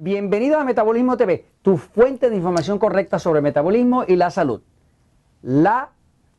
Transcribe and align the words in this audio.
Bienvenido 0.00 0.60
a 0.60 0.64
Metabolismo 0.64 1.16
TV, 1.16 1.44
tu 1.60 1.76
fuente 1.76 2.30
de 2.30 2.36
información 2.36 2.78
correcta 2.78 3.18
sobre 3.18 3.40
metabolismo 3.40 4.04
y 4.06 4.14
la 4.14 4.30
salud. 4.30 4.62
La 5.42 5.88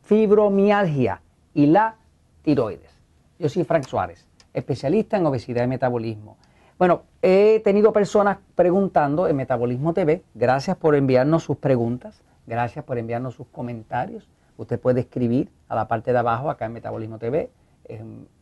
fibromialgia 0.00 1.20
y 1.52 1.66
la 1.66 1.96
tiroides. 2.40 2.90
Yo 3.38 3.50
soy 3.50 3.64
Frank 3.64 3.84
Suárez, 3.84 4.26
especialista 4.54 5.18
en 5.18 5.26
obesidad 5.26 5.62
y 5.64 5.66
metabolismo. 5.66 6.38
Bueno, 6.78 7.02
he 7.20 7.60
tenido 7.62 7.92
personas 7.92 8.38
preguntando 8.54 9.28
en 9.28 9.36
Metabolismo 9.36 9.92
TV. 9.92 10.22
Gracias 10.34 10.78
por 10.78 10.94
enviarnos 10.94 11.42
sus 11.42 11.58
preguntas, 11.58 12.22
gracias 12.46 12.82
por 12.82 12.96
enviarnos 12.96 13.34
sus 13.34 13.48
comentarios. 13.48 14.26
Usted 14.56 14.80
puede 14.80 15.00
escribir 15.00 15.50
a 15.68 15.74
la 15.74 15.86
parte 15.86 16.14
de 16.14 16.18
abajo 16.18 16.48
acá 16.48 16.64
en 16.64 16.72
Metabolismo 16.72 17.18
TV 17.18 17.50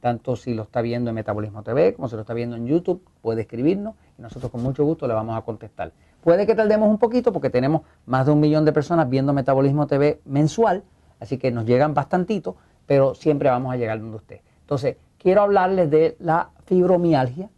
tanto 0.00 0.36
si 0.36 0.54
lo 0.54 0.62
está 0.64 0.82
viendo 0.82 1.10
en 1.10 1.14
Metabolismo 1.14 1.62
TV 1.62 1.94
como 1.94 2.08
si 2.08 2.14
lo 2.14 2.22
está 2.22 2.34
viendo 2.34 2.56
en 2.56 2.66
YouTube, 2.66 3.02
puede 3.22 3.42
escribirnos 3.42 3.94
y 4.18 4.22
nosotros 4.22 4.50
con 4.50 4.62
mucho 4.62 4.84
gusto 4.84 5.06
le 5.06 5.14
vamos 5.14 5.36
a 5.36 5.42
contestar. 5.42 5.92
Puede 6.22 6.46
que 6.46 6.54
tardemos 6.54 6.88
un 6.88 6.98
poquito 6.98 7.32
porque 7.32 7.50
tenemos 7.50 7.82
más 8.06 8.26
de 8.26 8.32
un 8.32 8.40
millón 8.40 8.64
de 8.64 8.72
personas 8.72 9.08
viendo 9.08 9.32
Metabolismo 9.32 9.86
TV 9.86 10.20
mensual, 10.24 10.82
así 11.20 11.38
que 11.38 11.50
nos 11.50 11.64
llegan 11.64 11.94
bastantito, 11.94 12.56
pero 12.86 13.14
siempre 13.14 13.48
vamos 13.48 13.72
a 13.72 13.76
llegar 13.76 14.00
donde 14.00 14.16
usted. 14.16 14.40
Entonces, 14.60 14.96
quiero 15.18 15.42
hablarles 15.42 15.90
de 15.90 16.16
la 16.20 16.50
fibromialgia 16.66 17.48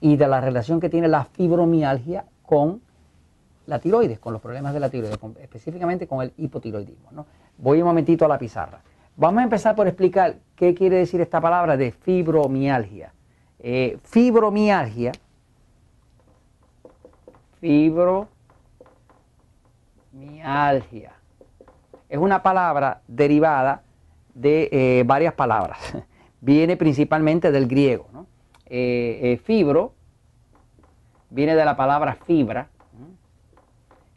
y 0.00 0.16
de 0.16 0.28
la 0.28 0.40
relación 0.40 0.80
que 0.80 0.88
tiene 0.88 1.08
la 1.08 1.24
fibromialgia 1.24 2.24
con 2.42 2.80
la 3.66 3.78
tiroides, 3.78 4.18
con 4.18 4.32
los 4.32 4.40
problemas 4.40 4.72
de 4.72 4.80
la 4.80 4.88
tiroides, 4.88 5.18
específicamente 5.40 6.06
con 6.06 6.22
el 6.22 6.32
hipotiroidismo. 6.38 7.10
¿no? 7.12 7.26
Voy 7.58 7.80
un 7.82 7.88
momentito 7.88 8.24
a 8.24 8.28
la 8.28 8.38
pizarra. 8.38 8.80
Vamos 9.16 9.40
a 9.40 9.44
empezar 9.44 9.74
por 9.74 9.86
explicar 9.86 10.36
qué 10.54 10.74
quiere 10.74 10.96
decir 10.96 11.20
esta 11.20 11.40
palabra 11.40 11.76
de 11.76 11.90
fibromialgia. 11.90 13.12
Eh, 13.58 13.98
fibromialgia, 14.04 15.12
fibromialgia, 17.60 18.28
es 22.08 22.18
una 22.18 22.42
palabra 22.42 23.02
derivada 23.06 23.82
de 24.34 24.68
eh, 24.72 25.04
varias 25.06 25.34
palabras. 25.34 25.78
Viene 26.40 26.76
principalmente 26.76 27.50
del 27.50 27.66
griego. 27.66 28.06
Eh, 28.66 29.40
fibro 29.44 29.94
viene 31.30 31.56
de 31.56 31.64
la 31.64 31.76
palabra 31.76 32.14
fibra, 32.14 32.68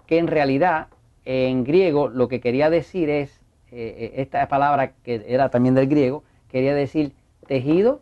que 0.06 0.18
en 0.18 0.28
realidad 0.28 0.88
en 1.26 1.64
griego 1.64 2.10
lo 2.10 2.28
que 2.28 2.42
quería 2.42 2.70
decir 2.70 3.10
es 3.10 3.32
eh, 3.72 3.96
eh, 3.98 4.12
esta 4.18 4.48
palabra 4.48 4.94
que 5.04 5.24
era 5.28 5.50
también 5.50 5.76
del 5.76 5.88
griego, 5.88 6.24
quería 6.50 6.74
decir 6.74 7.14
tejido 7.48 8.00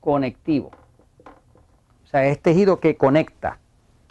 conectivo. 0.00 0.70
O 2.08 2.10
sea, 2.10 2.26
es 2.26 2.40
tejido 2.40 2.80
que 2.80 2.96
conecta. 2.96 3.58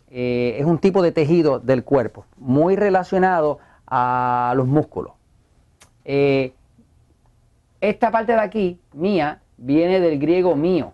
Eh, 0.09 0.55
es 0.59 0.65
un 0.65 0.77
tipo 0.77 1.01
de 1.01 1.11
tejido 1.11 1.59
del 1.59 1.83
cuerpo, 1.83 2.25
muy 2.37 2.77
relacionado 2.77 3.59
a 3.85 4.53
los 4.55 4.67
músculos. 4.67 5.11
esta 6.05 6.53
parte 8.11 8.31
de 8.31 8.39
aquí, 8.39 8.79
mía, 8.93 9.41
viene 9.57 9.99
del 9.99 10.17
griego 10.17 10.55
mío. 10.55 10.93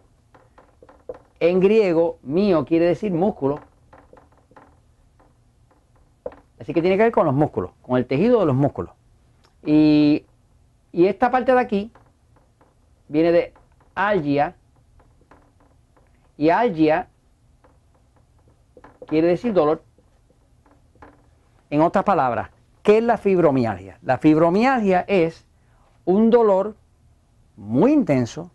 En 1.39 1.59
griego, 1.59 2.17
mío 2.23 2.65
quiere 2.65 2.85
decir 2.85 3.11
músculo 3.11 3.59
Así 6.63 6.73
que 6.73 6.79
tiene 6.79 6.95
que 6.95 7.03
ver 7.03 7.11
con 7.11 7.25
los 7.25 7.35
músculos, 7.35 7.71
con 7.81 7.97
el 7.97 8.05
tejido 8.05 8.39
de 8.39 8.45
los 8.45 8.55
músculos. 8.55 8.93
Y, 9.65 10.23
esta 10.93 11.29
parte 11.29 11.51
de 11.51 11.59
aquí 11.59 11.91
viene 13.09 13.33
de 13.33 13.53
algia. 13.95 14.55
Y 16.37 16.49
algia 16.49 17.07
quiere 19.07 19.27
decir 19.27 19.53
dolor. 19.53 19.83
En 21.69 21.81
otras 21.81 22.03
palabras, 22.03 22.49
¿qué 22.81 22.99
es 22.99 23.03
la 23.03 23.17
fibromialgia? 23.17 23.97
La 24.01 24.17
fibromialgia 24.17 25.01
es 25.07 25.45
un 26.05 26.29
dolor 26.29 26.75
muy 27.55 27.91
intenso 27.91 28.51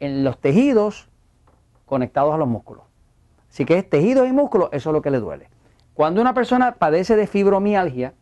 en 0.00 0.24
los 0.24 0.38
tejidos 0.38 1.08
conectados 1.86 2.34
a 2.34 2.36
los 2.38 2.48
músculos. 2.48 2.84
Así 3.48 3.64
que 3.64 3.78
es 3.78 3.88
tejidos 3.88 4.28
y 4.28 4.32
músculos, 4.32 4.68
eso 4.72 4.90
es 4.90 4.92
lo 4.92 5.02
que 5.02 5.10
le 5.10 5.18
duele. 5.18 5.48
Cuando 5.94 6.20
una 6.20 6.34
persona 6.34 6.74
padece 6.74 7.16
de 7.16 7.26
fibromialgia, 7.26 8.12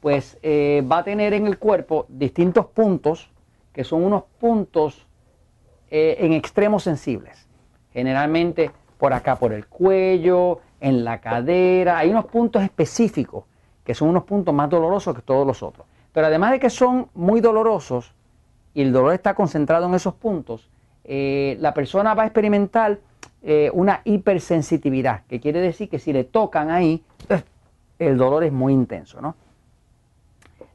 pues 0.00 0.38
eh, 0.42 0.86
va 0.90 0.98
a 0.98 1.04
tener 1.04 1.32
en 1.32 1.46
el 1.46 1.58
cuerpo 1.58 2.06
distintos 2.08 2.66
puntos, 2.66 3.30
que 3.72 3.82
son 3.82 4.04
unos 4.04 4.24
puntos 4.38 5.06
eh, 5.90 6.16
en 6.20 6.32
extremos 6.32 6.84
sensibles. 6.84 7.48
Generalmente 7.92 8.70
por 8.98 9.12
acá, 9.12 9.36
por 9.36 9.52
el 9.52 9.66
cuello, 9.66 10.60
en 10.80 11.04
la 11.04 11.20
cadera, 11.20 11.98
hay 11.98 12.10
unos 12.10 12.26
puntos 12.26 12.62
específicos, 12.62 13.44
que 13.84 13.94
son 13.94 14.08
unos 14.08 14.24
puntos 14.24 14.52
más 14.54 14.68
dolorosos 14.68 15.14
que 15.14 15.22
todos 15.22 15.46
los 15.46 15.62
otros. 15.62 15.86
Pero 16.12 16.26
además 16.26 16.52
de 16.52 16.60
que 16.60 16.70
son 16.70 17.08
muy 17.14 17.40
dolorosos 17.40 18.12
y 18.74 18.82
el 18.82 18.92
dolor 18.92 19.14
está 19.14 19.34
concentrado 19.34 19.86
en 19.86 19.94
esos 19.94 20.14
puntos, 20.14 20.68
eh, 21.04 21.56
la 21.60 21.72
persona 21.72 22.14
va 22.14 22.24
a 22.24 22.26
experimentar 22.26 22.98
eh, 23.44 23.70
una 23.72 24.02
hipersensitividad, 24.04 25.22
que 25.26 25.40
quiere 25.40 25.60
decir 25.60 25.88
que 25.88 25.98
si 25.98 26.12
le 26.12 26.22
tocan 26.22 26.70
ahí, 26.70 27.02
el 27.98 28.16
dolor 28.16 28.44
es 28.44 28.52
muy 28.52 28.72
intenso. 28.72 29.20
¿no? 29.20 29.34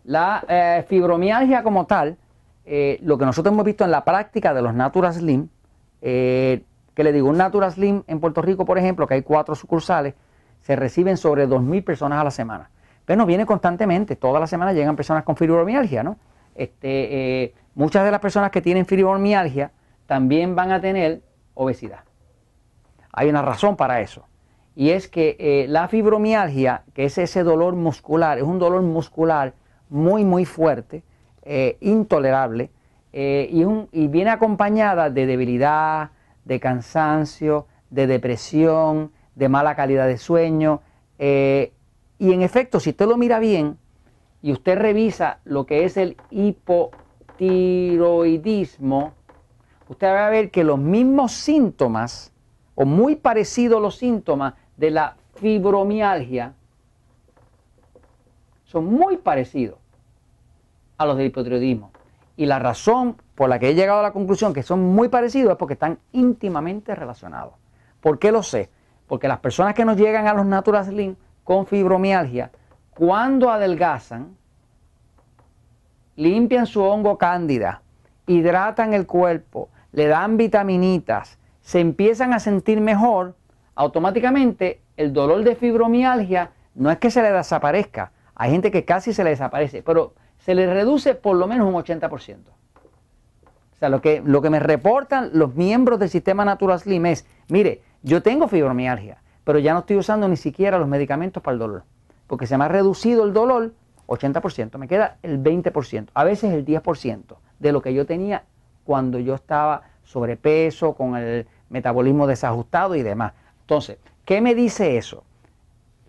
La 0.05 0.44
eh, 0.47 0.85
fibromialgia 0.88 1.63
como 1.63 1.85
tal, 1.85 2.17
eh, 2.66 2.99
lo 3.03 3.17
que 3.17 3.25
nosotros 3.25 3.53
hemos 3.53 3.66
visto 3.66 3.85
en 3.85 3.91
la 3.91 4.03
práctica 4.03 4.53
de 4.53 4.61
los 4.61 4.73
Natura 4.73 5.13
Slim, 5.13 5.47
que 6.97 7.03
le 7.03 7.13
digo, 7.13 7.30
un 7.30 7.38
Natura 7.38 7.69
Slim 7.69 8.02
en 8.08 8.19
Puerto 8.19 8.41
Rico, 8.41 8.66
por 8.66 8.80
ejemplo, 8.80 9.06
que 9.06 9.13
hay 9.13 9.22
cuatro 9.22 9.53
sucursales, 9.53 10.16
se 10.62 10.75
reciben 10.75 11.16
sobre 11.16 11.47
2.000 11.47 11.84
personas 11.84 12.19
a 12.19 12.24
la 12.24 12.31
semana. 12.31 12.72
Pero 13.06 13.18
no 13.19 13.28
viene 13.28 13.46
constantemente, 13.46 14.16
toda 14.16 14.40
la 14.40 14.47
semana 14.47 14.74
llegan 14.74 14.96
personas 14.96 15.24
con 15.24 15.35
fibromialgia, 15.35 16.02
¿no? 16.02 16.18
Este, 16.56 17.53
muchas 17.75 18.03
de 18.03 18.09
las 18.09 18.19
personas 18.19 18.50
que 18.50 18.63
tienen 18.63 18.88
fibromialgia 18.88 19.69
también 20.08 20.56
van 20.56 20.72
a 20.72 20.81
tener 20.81 21.22
obesidad. 21.53 22.00
Hay 23.14 23.29
una 23.29 23.44
razón 23.44 23.75
para 23.75 24.02
eso. 24.02 24.25
Y 24.75 24.90
es 24.90 25.08
que 25.08 25.38
eh, 25.38 25.68
la 25.69 25.88
fibromialgia, 25.90 26.81
que 26.96 27.06
es 27.06 27.19
ese 27.19 27.44
dolor 27.44 27.75
muscular, 27.75 28.40
es 28.40 28.44
un 28.44 28.58
dolor 28.58 28.81
muscular 28.81 29.53
muy, 29.88 30.25
muy 30.25 30.46
fuerte, 30.46 31.03
eh, 31.44 31.78
intolerable, 31.79 32.72
eh, 33.14 33.47
y, 33.52 33.64
y, 33.91 34.08
viene 34.08 34.31
acompañada 34.31 35.12
de 35.12 35.28
debilidad, 35.28 36.09
de 36.47 36.59
cansancio, 36.59 37.68
de 37.90 38.06
depresión, 38.08 39.12
de 39.35 39.50
mala 39.50 39.75
calidad 39.75 40.08
de 40.08 40.18
sueño. 40.18 40.81
y 41.19 41.72
en 42.19 42.41
efecto, 42.41 42.80
si 42.80 42.90
usted 42.91 43.08
lo 43.08 43.18
mira 43.18 43.40
bien 43.40 43.78
y 44.41 44.53
usted 44.53 44.78
revisa 44.78 45.40
lo 45.44 45.66
que 45.66 45.84
es 45.84 45.97
el 45.97 46.16
hipotiroidismo, 46.31 49.12
usted 49.90 50.08
va 50.08 50.28
a 50.28 50.30
ver 50.30 50.52
que 50.52 50.63
los 50.63 50.80
mismos 50.80 51.34
síntomas 51.34 52.31
o 52.75 52.85
muy 52.85 53.16
parecidos 53.16 53.81
los 53.81 53.97
síntomas 53.97 54.53
de 54.78 54.91
la 54.91 55.18
fibromialgia 55.35 56.53
son 58.66 58.85
muy 58.85 59.18
parecidos 59.18 59.79
a 60.97 61.06
los 61.06 61.18
del 61.18 61.28
hipotiroidismo. 61.28 61.91
Y 62.35 62.46
la 62.46 62.59
razón 62.59 63.16
por 63.37 63.49
la 63.49 63.59
que 63.59 63.69
he 63.69 63.75
llegado 63.75 63.99
a 63.99 64.01
la 64.01 64.13
conclusión 64.13 64.51
que 64.51 64.63
son 64.63 64.81
muy 64.81 65.09
parecidos 65.09 65.51
es 65.51 65.57
porque 65.57 65.75
están 65.75 65.99
íntimamente 66.11 66.95
relacionados. 66.95 67.53
¿Por 68.01 68.17
qué 68.17 68.31
lo 68.31 68.41
sé? 68.41 68.72
Porque 69.05 69.28
las 69.28 69.37
personas 69.37 69.75
que 69.75 69.85
nos 69.85 69.95
llegan 69.95 70.25
a 70.25 70.34
los 70.34 70.47
Natural 70.47 71.16
con 71.43 71.67
fibromialgia, 71.67 72.49
cuando 72.95 73.51
adelgazan, 73.51 74.35
limpian 76.16 76.66
su 76.66 76.81
hongo 76.81 77.19
cándida, 77.19 77.84
hidratan 78.25 78.95
el 78.95 79.05
cuerpo, 79.05 79.69
le 79.91 80.07
dan 80.07 80.37
vitaminitas, 80.37 81.37
se 81.61 81.79
empiezan 81.79 82.33
a 82.33 82.40
sentir 82.40 82.81
mejor, 82.81 83.35
automáticamente 83.75 84.81
el 84.97 85.13
dolor 85.13 85.43
de 85.43 85.55
fibromialgia 85.55 86.49
no 86.73 86.90
es 86.90 86.97
que 86.97 87.11
se 87.11 87.22
le 87.22 87.31
desaparezca, 87.31 88.13
hay 88.33 88.49
gente 88.49 88.72
que 88.72 88.83
casi 88.83 89.13
se 89.13 89.23
le 89.23 89.29
desaparece, 89.29 89.83
pero 89.83 90.16
se 90.40 90.55
le 90.55 90.66
reduce 90.66 91.13
por 91.13 91.37
lo 91.37 91.45
menos 91.45 91.67
un 91.67 91.75
80%. 91.75 92.37
O 93.78 93.79
sea, 93.79 93.90
lo 93.90 94.02
que, 94.02 94.24
lo 94.26 94.41
que 94.41 94.50
me 94.50 94.59
reportan 94.59 95.29
los 95.34 95.53
miembros 95.53 96.00
del 96.00 96.09
sistema 96.09 96.44
Natural 96.44 96.79
Slim 96.79 97.06
es, 97.06 97.28
mire, 97.47 97.84
yo 98.02 98.24
tengo 98.24 98.47
fibromialgia, 98.47 99.22
pero 99.44 99.59
ya 99.59 99.74
no 99.74 99.82
estoy 99.82 99.97
usando 99.97 100.28
ni 100.28 100.35
siquiera 100.35 100.79
los 100.79 100.88
medicamentos 100.88 101.44
para 101.44 101.53
el 101.53 101.59
dolor, 101.59 101.84
porque 102.26 102.47
se 102.47 102.58
me 102.58 102.66
ha 102.66 102.70
reducido 102.70 103.24
el 103.24 103.34
dolor 103.34 103.74
80%, 104.08 104.78
me 104.79 104.88
queda 104.88 105.18
el 105.22 105.44
20%, 105.44 106.08
a 106.12 106.24
veces 106.24 106.53
el 106.53 106.66
10% 106.66 107.35
de 107.59 107.72
lo 107.72 107.84
que 107.84 107.94
yo 107.94 108.08
tenía 108.08 108.46
cuando 108.84 109.20
yo 109.20 109.35
estaba 109.35 109.84
sobrepeso, 110.03 110.94
con 110.94 111.16
el 111.16 111.46
metabolismo 111.70 112.26
desajustado 112.26 112.96
y 112.96 113.03
demás. 113.03 113.34
Entonces, 113.62 113.97
¿qué 114.26 114.41
me 114.41 114.56
dice 114.56 114.97
eso? 114.97 115.24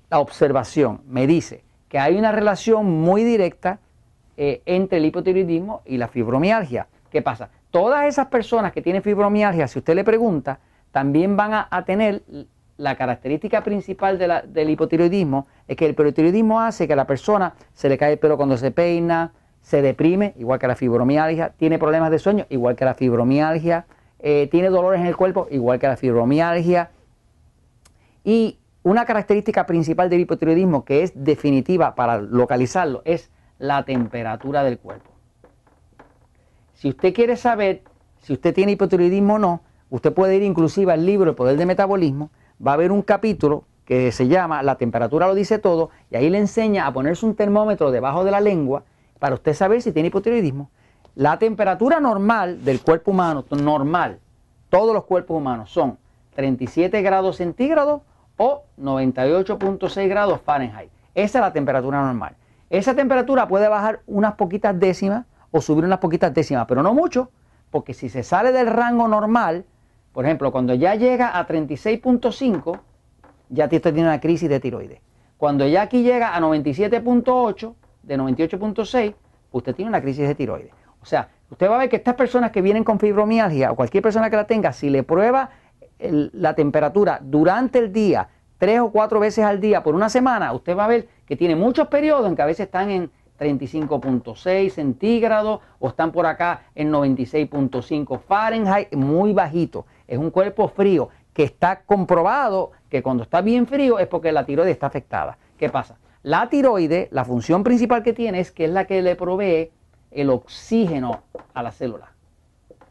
La 0.09 0.21
observación 0.21 1.03
me 1.07 1.27
dice 1.27 1.65
que 1.89 1.99
hay 1.99 2.17
una 2.17 2.33
relación 2.33 2.87
muy 2.87 3.25
directa 3.25 3.79
eh, 4.37 4.63
entre 4.65 4.99
el 4.99 5.05
hipotiroidismo 5.05 5.83
y 5.85 5.97
la 5.97 6.09
fibromialgia. 6.09 6.87
¿Qué 7.11 7.23
pasa? 7.23 7.51
Todas 7.71 8.07
esas 8.07 8.27
personas 8.27 8.73
que 8.73 8.83
tienen 8.83 9.03
fibromialgia, 9.03 9.69
si 9.69 9.79
usted 9.79 9.95
le 9.95 10.05
pregunta, 10.05 10.61
también 10.93 11.37
van 11.37 11.67
a, 11.71 11.85
tener 11.85 12.23
la 12.77 12.97
característica 12.97 13.63
principal 13.63 14.19
del 14.19 14.71
hipotiroidismo, 14.71 15.47
es 15.67 15.77
que 15.77 15.87
el 15.87 15.93
hipotiroidismo 15.93 16.61
hace 16.61 16.87
que 16.87 16.93
a 16.93 16.97
la 16.97 17.07
persona 17.07 17.55
se 17.73 17.89
le 17.89 17.99
cae 17.99 18.13
el 18.13 18.19
pelo 18.19 18.37
cuando 18.37 18.57
se 18.57 18.71
peina, 18.71 19.33
se 19.61 19.83
deprime, 19.83 20.35
igual 20.39 20.59
que 20.59 20.67
la 20.67 20.77
fibromialgia, 20.77 21.51
tiene 21.57 21.79
problemas 21.79 22.11
de 22.11 22.19
sueño, 22.19 22.47
igual 22.49 22.77
que 22.77 22.85
la 22.85 22.95
fibromialgia, 22.95 23.87
eh, 24.19 24.49
tiene 24.51 24.71
dolores 24.71 25.01
en 25.01 25.07
el 25.07 25.17
cuerpo, 25.17 25.47
igual 25.51 25.79
que 25.79 25.89
la 25.89 25.97
fibromialgia. 25.97 26.91
Y 28.25 28.59
una 28.83 29.05
característica 29.05 29.67
principal 29.67 30.09
del 30.09 30.21
hipotiroidismo 30.21 30.85
que 30.85 31.03
es 31.03 31.13
definitiva 31.15 31.95
para 31.95 32.19
localizarlo 32.19 33.03
es 33.05 33.31
la 33.59 33.85
temperatura 33.85 34.63
del 34.63 34.79
cuerpo. 34.79 35.08
Si 36.79 36.89
usted 36.91 37.13
quiere 37.13 37.37
saber 37.37 37.83
si 38.21 38.33
usted 38.35 38.55
tiene 38.55 38.71
hipotiroidismo 38.71 39.35
o 39.35 39.39
no, 39.41 39.63
usted 39.91 40.13
puede 40.13 40.37
ir 40.37 40.45
inclusive 40.45 40.93
al 40.93 41.05
libro 41.05 41.31
El 41.31 41.35
Poder 41.35 41.57
del 41.57 41.67
Metabolismo, 41.67 42.31
va 42.65 42.71
a 42.71 42.75
haber 42.75 42.93
un 42.93 43.03
capítulo 43.03 43.65
que 43.85 44.13
se 44.13 44.29
llama 44.29 44.63
La 44.63 44.77
temperatura 44.77 45.27
lo 45.27 45.35
dice 45.35 45.59
todo 45.59 45.91
y 46.09 46.15
ahí 46.15 46.31
le 46.31 46.39
enseña 46.39 46.87
a 46.87 46.93
ponerse 46.93 47.27
un 47.27 47.35
termómetro 47.35 47.91
debajo 47.91 48.23
de 48.23 48.31
la 48.31 48.41
lengua 48.41 48.85
para 49.19 49.35
usted 49.35 49.55
saber 49.55 49.83
si 49.83 49.91
tiene 49.91 50.07
hipotiroidismo. 50.07 50.71
La 51.17 51.37
temperatura 51.41 51.99
normal 51.99 52.65
del 52.65 52.81
cuerpo 52.81 53.11
humano, 53.11 53.45
normal, 53.51 54.21
todos 54.69 54.95
los 54.95 55.03
cuerpos 55.03 55.37
humanos 55.37 55.71
son 55.73 55.99
37 56.37 57.03
grados 57.03 57.39
centígrados 57.39 58.03
o 58.37 58.63
98.6 58.81 60.09
grados 60.09 60.41
Fahrenheit. 60.43 60.93
Esa 61.17 61.39
es 61.39 61.43
la 61.43 61.53
temperatura 61.53 62.01
normal. 62.03 62.37
Esa 62.71 62.95
temperatura 62.95 63.49
puede 63.49 63.67
bajar 63.67 64.03
unas 64.07 64.35
poquitas 64.35 64.79
décimas 64.79 65.27
o 65.51 65.61
subir 65.61 65.85
unas 65.85 65.99
poquitas 65.99 66.33
décimas, 66.35 66.67
pero 66.67 66.83
no 66.83 66.95
mucho, 66.95 67.31
porque 67.71 67.95
si 67.95 68.09
se 68.09 68.23
sale 68.23 68.53
del 68.53 68.67
rango 68.67 69.09
normal, 69.09 69.65
por 70.13 70.25
ejemplo, 70.25 70.51
cuando 70.53 70.75
ya 70.75 70.95
llega 70.95 71.39
a 71.39 71.47
36.5, 71.47 72.81
ya 73.51 73.69
tiene 73.69 74.03
una 74.03 74.21
crisis 74.21 74.49
de 74.49 74.61
tiroides. 74.61 75.01
Cuando 75.37 75.67
ya 75.67 75.83
aquí 75.83 76.03
llega 76.03 76.35
a 76.35 76.41
97.8, 76.41 77.75
de 78.03 78.19
98.6, 78.19 79.15
usted 79.53 79.75
tiene 79.75 79.91
una 79.91 80.01
crisis 80.01 80.27
de 80.27 80.35
tiroides. 80.35 80.73
O 81.01 81.07
sea, 81.07 81.29
usted 81.51 81.71
va 81.71 81.77
a 81.77 81.79
ver 81.79 81.89
que 81.89 81.97
estas 81.97 82.15
personas 82.15 82.51
que 82.51 82.63
vienen 82.63 82.85
con 82.85 82.99
fibromialgia 82.99 83.71
o 83.71 83.77
cualquier 83.77 84.03
persona 84.03 84.31
que 84.31 84.37
la 84.37 84.47
tenga, 84.47 84.73
si 84.73 84.91
le 84.91 85.03
prueba 85.03 85.51
la 85.99 86.55
temperatura 86.55 87.21
durante 87.23 87.79
el 87.79 87.93
día, 87.93 88.29
tres 88.57 88.81
o 88.81 88.91
cuatro 88.91 89.21
veces 89.21 89.45
al 89.45 89.61
día 89.61 89.83
por 89.83 89.95
una 89.95 90.09
semana, 90.09 90.53
usted 90.53 90.77
va 90.77 90.85
a 90.85 90.89
ver 90.89 91.09
que 91.27 91.37
tiene 91.37 91.55
muchos 91.55 91.89
periodos 91.89 92.27
en 92.27 92.35
que 92.35 92.43
a 92.43 92.47
veces 92.47 92.67
están 92.67 92.91
en 92.91 93.11
35.6 93.39 94.71
centígrados 94.71 95.61
o 95.79 95.89
están 95.89 96.13
por 96.13 96.27
acá 96.27 96.63
en 96.75 96.93
96.5 96.93 98.21
Fahrenheit, 98.21 98.93
muy 98.95 99.33
bajito. 99.33 99.87
Es 100.07 100.19
un 100.19 100.31
cuerpo 100.31 100.69
frío 100.69 101.09
que 101.33 101.45
está 101.45 101.83
comprobado 101.83 102.73
que 102.89 103.03
cuando 103.03 103.23
está 103.23 103.41
bien 103.41 103.67
frío 103.67 103.99
es 103.99 104.09
porque 104.09 104.33
la 104.33 104.45
tiroides 104.45 104.73
está 104.73 104.89
afectada. 104.89 105.39
¿Qué 105.57 105.69
pasa? 105.69 105.97
La 106.23 106.49
tiroide, 106.49 107.09
la 107.13 107.25
función 107.25 107.63
principal 107.63 108.03
que 108.03 108.13
tiene 108.13 108.41
es 108.41 108.51
que 108.51 108.65
es 108.65 108.71
la 108.71 108.87
que 108.87 109.03
le 109.03 109.15
provee 109.15 109.71
el 110.11 110.31
oxígeno 110.31 111.23
a 111.55 111.63
las 111.63 111.77
células. 111.77 112.09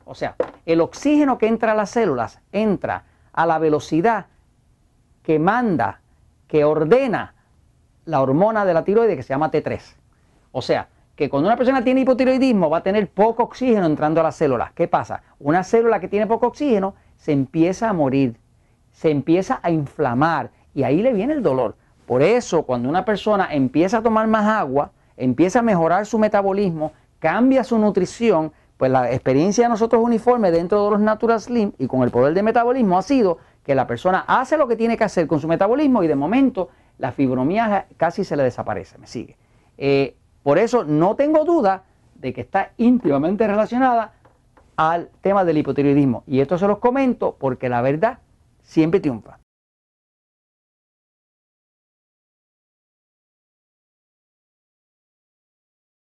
O 0.06 0.16
sea, 0.16 0.36
el 0.66 0.80
oxígeno 0.80 1.38
que 1.38 1.48
entra 1.48 1.74
a 1.74 1.76
las 1.76 1.90
células 1.90 2.40
entra 2.54 3.04
a 3.34 3.46
la 3.46 3.60
velocidad 3.60 4.28
que 5.24 5.40
manda, 5.40 6.00
que 6.48 6.64
ordena 6.64 7.36
la 8.06 8.22
hormona 8.22 8.64
de 8.64 8.74
la 8.74 8.86
tiroide 8.86 9.18
que 9.18 9.24
se 9.24 9.34
llama 9.34 9.52
T3. 9.52 9.97
O 10.58 10.62
sea, 10.64 10.90
que 11.16 11.30
cuando 11.30 11.48
una 11.48 11.56
persona 11.56 11.84
tiene 11.84 12.02
hipotiroidismo 12.02 12.68
va 12.68 12.80
a 12.80 12.82
tener 12.82 13.12
poco 13.12 13.44
oxígeno 13.44 13.86
entrando 13.86 14.22
a 14.22 14.24
las 14.24 14.38
células. 14.38 14.72
¿Qué 14.74 14.88
pasa? 14.88 15.22
Una 15.38 15.64
célula 15.64 16.00
que 16.00 16.08
tiene 16.08 16.26
poco 16.26 16.48
oxígeno 16.48 16.96
se 17.16 17.32
empieza 17.32 17.88
a 17.88 17.94
morir, 17.94 18.40
se 18.92 19.12
empieza 19.12 19.60
a 19.62 19.70
inflamar 19.70 20.50
y 20.74 20.82
ahí 20.82 21.04
le 21.04 21.14
viene 21.14 21.34
el 21.34 21.44
dolor. 21.44 21.76
Por 22.08 22.24
eso, 22.24 22.64
cuando 22.64 22.90
una 22.90 23.06
persona 23.06 23.50
empieza 23.52 24.00
a 24.00 24.02
tomar 24.02 24.26
más 24.26 24.48
agua, 24.48 24.94
empieza 25.16 25.60
a 25.60 25.62
mejorar 25.62 26.08
su 26.08 26.18
metabolismo, 26.18 26.92
cambia 27.20 27.64
su 27.64 27.78
nutrición, 27.78 28.52
pues 28.78 28.90
la 28.90 29.12
experiencia 29.12 29.66
de 29.66 29.70
nosotros 29.70 30.02
uniforme 30.04 30.50
dentro 30.50 30.86
de 30.86 30.90
los 30.90 31.00
Natural 31.00 31.40
Slim 31.40 31.74
y 31.78 31.86
con 31.86 32.02
el 32.02 32.10
poder 32.10 32.34
de 32.34 32.42
metabolismo 32.42 32.98
ha 32.98 33.04
sido 33.04 33.38
que 33.64 33.76
la 33.76 33.86
persona 33.86 34.26
hace 34.28 34.58
lo 34.58 34.68
que 34.68 34.76
tiene 34.76 34.98
que 34.98 35.04
hacer 35.04 35.28
con 35.28 35.40
su 35.40 35.48
metabolismo 35.48 36.02
y 36.02 36.08
de 36.08 36.16
momento 36.16 36.70
la 36.98 37.12
fibromialgia 37.12 37.86
casi 37.98 38.24
se 38.24 38.36
le 38.36 38.42
desaparece, 38.42 38.98
me 38.98 39.06
sigue. 39.06 39.38
Eh, 39.78 40.16
por 40.44 40.58
eso 40.58 40.84
no 40.84 41.16
tengo 41.16 41.46
duda 41.46 41.84
de 42.16 42.34
que 42.34 42.42
está 42.42 42.72
íntimamente 42.78 43.48
relacionada 43.48 44.14
al 44.76 45.10
tema 45.22 45.44
del 45.44 45.58
hipotiroidismo. 45.58 46.24
Y 46.28 46.40
esto 46.40 46.58
se 46.58 46.68
los 46.68 46.80
comento 46.80 47.36
porque 47.40 47.70
la 47.70 47.82
verdad 47.82 48.20
siempre 48.62 49.00
triunfa. 49.00 49.40